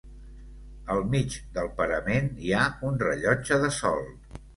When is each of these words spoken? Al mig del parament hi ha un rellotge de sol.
Al 0.93 1.01
mig 1.09 1.35
del 1.57 1.69
parament 1.81 2.31
hi 2.45 2.55
ha 2.55 2.63
un 2.89 2.97
rellotge 3.05 3.61
de 3.65 3.71
sol. 3.77 4.03